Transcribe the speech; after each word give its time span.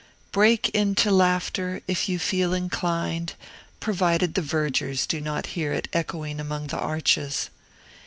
Break 0.31 0.69
into 0.69 1.11
laughter, 1.11 1.83
if 1.85 2.09
you 2.09 2.17
feel 2.17 2.55
inclined, 2.55 3.35
provided 3.79 4.33
the 4.33 4.41
vergers 4.41 5.05
do 5.05 5.21
not 5.21 5.45
hear 5.53 5.73
it 5.73 5.87
echoing 5.93 6.39
among 6.39 6.65
the 6.73 6.79
arches. 6.79 7.51